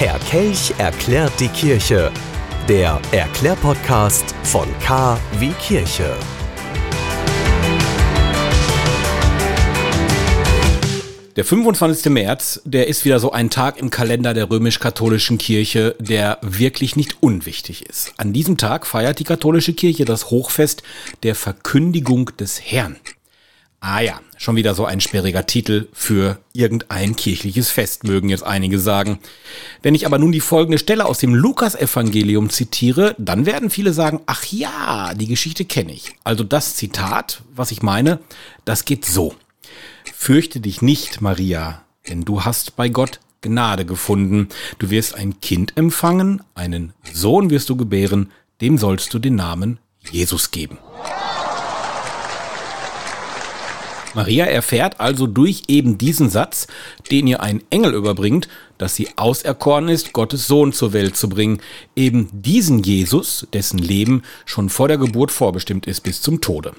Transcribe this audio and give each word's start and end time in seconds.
Herr 0.00 0.20
Kelch 0.20 0.72
erklärt 0.78 1.32
die 1.40 1.48
Kirche. 1.48 2.12
Der 2.68 3.00
Erklärpodcast 3.10 4.32
von 4.44 4.68
K 4.78 5.18
wie 5.40 5.50
Kirche. 5.60 6.16
Der 11.34 11.44
25. 11.44 12.12
März, 12.12 12.62
der 12.64 12.86
ist 12.86 13.04
wieder 13.04 13.18
so 13.18 13.32
ein 13.32 13.50
Tag 13.50 13.80
im 13.80 13.90
Kalender 13.90 14.34
der 14.34 14.48
römisch-katholischen 14.48 15.36
Kirche, 15.36 15.96
der 15.98 16.38
wirklich 16.42 16.94
nicht 16.94 17.20
unwichtig 17.20 17.84
ist. 17.84 18.12
An 18.18 18.32
diesem 18.32 18.56
Tag 18.56 18.86
feiert 18.86 19.18
die 19.18 19.24
katholische 19.24 19.72
Kirche 19.72 20.04
das 20.04 20.30
Hochfest 20.30 20.84
der 21.24 21.34
Verkündigung 21.34 22.30
des 22.36 22.60
Herrn. 22.60 23.00
Ah 23.80 24.00
ja, 24.00 24.20
schon 24.36 24.56
wieder 24.56 24.74
so 24.74 24.86
ein 24.86 25.00
sperriger 25.00 25.46
Titel 25.46 25.86
für 25.92 26.38
irgendein 26.52 27.14
kirchliches 27.14 27.70
Fest, 27.70 28.02
mögen 28.02 28.28
jetzt 28.28 28.42
einige 28.42 28.80
sagen. 28.80 29.20
Wenn 29.82 29.94
ich 29.94 30.04
aber 30.04 30.18
nun 30.18 30.32
die 30.32 30.40
folgende 30.40 30.78
Stelle 30.78 31.06
aus 31.06 31.18
dem 31.18 31.32
Lukasevangelium 31.32 32.50
zitiere, 32.50 33.14
dann 33.18 33.46
werden 33.46 33.70
viele 33.70 33.92
sagen, 33.92 34.20
ach 34.26 34.44
ja, 34.46 35.14
die 35.14 35.28
Geschichte 35.28 35.64
kenne 35.64 35.92
ich. 35.92 36.16
Also 36.24 36.42
das 36.42 36.74
Zitat, 36.74 37.42
was 37.54 37.70
ich 37.70 37.80
meine, 37.80 38.18
das 38.64 38.84
geht 38.84 39.04
so. 39.04 39.34
Fürchte 40.12 40.58
dich 40.58 40.82
nicht, 40.82 41.20
Maria, 41.20 41.82
denn 42.08 42.24
du 42.24 42.44
hast 42.44 42.74
bei 42.74 42.88
Gott 42.88 43.20
Gnade 43.42 43.84
gefunden. 43.84 44.48
Du 44.80 44.90
wirst 44.90 45.14
ein 45.14 45.40
Kind 45.40 45.76
empfangen, 45.76 46.42
einen 46.56 46.92
Sohn 47.12 47.50
wirst 47.50 47.68
du 47.68 47.76
gebären, 47.76 48.32
dem 48.60 48.78
sollst 48.78 49.14
du 49.14 49.20
den 49.20 49.36
Namen 49.36 49.78
Jesus 50.10 50.50
geben. 50.50 50.78
Maria 54.14 54.46
erfährt 54.46 55.00
also 55.00 55.26
durch 55.26 55.64
eben 55.68 55.98
diesen 55.98 56.30
Satz, 56.30 56.66
den 57.10 57.26
ihr 57.26 57.40
ein 57.40 57.62
Engel 57.70 57.94
überbringt, 57.94 58.48
dass 58.78 58.94
sie 58.94 59.08
auserkoren 59.16 59.88
ist, 59.88 60.12
Gottes 60.12 60.46
Sohn 60.46 60.72
zur 60.72 60.92
Welt 60.92 61.16
zu 61.16 61.28
bringen, 61.28 61.60
eben 61.96 62.28
diesen 62.32 62.82
Jesus, 62.82 63.46
dessen 63.52 63.78
Leben 63.78 64.22
schon 64.46 64.68
vor 64.68 64.88
der 64.88 64.98
Geburt 64.98 65.30
vorbestimmt 65.30 65.86
ist 65.86 66.02
bis 66.02 66.22
zum 66.22 66.40
Tode. 66.40 66.72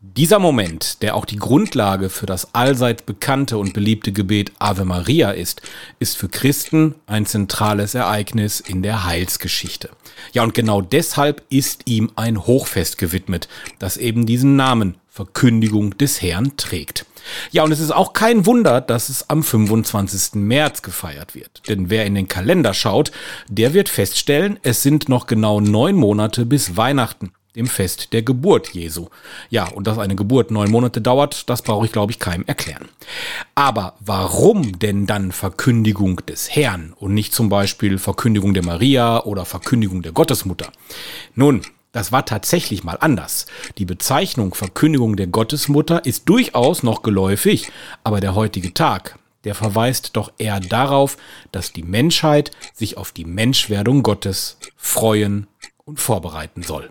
Dieser 0.00 0.38
Moment, 0.38 1.02
der 1.02 1.16
auch 1.16 1.24
die 1.24 1.38
Grundlage 1.38 2.08
für 2.08 2.26
das 2.26 2.54
allseits 2.54 3.02
bekannte 3.02 3.58
und 3.58 3.74
beliebte 3.74 4.12
Gebet 4.12 4.52
Ave 4.60 4.84
Maria 4.84 5.32
ist, 5.32 5.60
ist 5.98 6.16
für 6.16 6.28
Christen 6.28 6.94
ein 7.06 7.26
zentrales 7.26 7.96
Ereignis 7.96 8.60
in 8.60 8.84
der 8.84 9.04
Heilsgeschichte. 9.04 9.90
Ja, 10.32 10.44
und 10.44 10.54
genau 10.54 10.82
deshalb 10.82 11.42
ist 11.50 11.82
ihm 11.86 12.12
ein 12.14 12.46
Hochfest 12.46 12.96
gewidmet, 12.98 13.48
das 13.80 13.96
eben 13.96 14.24
diesen 14.24 14.54
Namen 14.54 14.94
Verkündigung 15.08 15.98
des 15.98 16.22
Herrn 16.22 16.56
trägt. 16.56 17.04
Ja, 17.50 17.64
und 17.64 17.72
es 17.72 17.80
ist 17.80 17.90
auch 17.90 18.12
kein 18.12 18.46
Wunder, 18.46 18.80
dass 18.80 19.08
es 19.08 19.28
am 19.28 19.42
25. 19.42 20.34
März 20.34 20.82
gefeiert 20.82 21.34
wird. 21.34 21.62
Denn 21.68 21.90
wer 21.90 22.06
in 22.06 22.14
den 22.14 22.28
Kalender 22.28 22.72
schaut, 22.72 23.10
der 23.48 23.74
wird 23.74 23.88
feststellen, 23.88 24.60
es 24.62 24.84
sind 24.84 25.08
noch 25.08 25.26
genau 25.26 25.60
neun 25.60 25.96
Monate 25.96 26.46
bis 26.46 26.76
Weihnachten 26.76 27.32
dem 27.58 27.66
Fest 27.66 28.12
der 28.12 28.22
Geburt 28.22 28.70
Jesu. 28.70 29.08
Ja, 29.50 29.68
und 29.68 29.86
dass 29.86 29.98
eine 29.98 30.16
Geburt 30.16 30.50
neun 30.50 30.70
Monate 30.70 31.00
dauert, 31.00 31.50
das 31.50 31.60
brauche 31.62 31.84
ich, 31.84 31.92
glaube 31.92 32.12
ich, 32.12 32.18
keinem 32.18 32.44
erklären. 32.46 32.88
Aber 33.54 33.94
warum 34.00 34.78
denn 34.78 35.06
dann 35.06 35.32
Verkündigung 35.32 36.24
des 36.26 36.54
Herrn 36.54 36.94
und 36.96 37.12
nicht 37.12 37.34
zum 37.34 37.48
Beispiel 37.48 37.98
Verkündigung 37.98 38.54
der 38.54 38.64
Maria 38.64 39.24
oder 39.24 39.44
Verkündigung 39.44 40.02
der 40.02 40.12
Gottesmutter? 40.12 40.72
Nun, 41.34 41.62
das 41.92 42.12
war 42.12 42.24
tatsächlich 42.24 42.84
mal 42.84 42.98
anders. 43.00 43.46
Die 43.78 43.84
Bezeichnung 43.84 44.54
Verkündigung 44.54 45.16
der 45.16 45.26
Gottesmutter 45.26 46.04
ist 46.04 46.28
durchaus 46.28 46.82
noch 46.82 47.02
geläufig, 47.02 47.72
aber 48.04 48.20
der 48.20 48.34
heutige 48.34 48.72
Tag, 48.72 49.18
der 49.44 49.54
verweist 49.54 50.16
doch 50.16 50.30
eher 50.38 50.60
darauf, 50.60 51.16
dass 51.50 51.72
die 51.72 51.82
Menschheit 51.82 52.50
sich 52.72 52.96
auf 52.96 53.10
die 53.10 53.24
Menschwerdung 53.24 54.02
Gottes 54.02 54.58
freuen 54.76 55.48
und 55.84 55.98
vorbereiten 55.98 56.62
soll. 56.62 56.90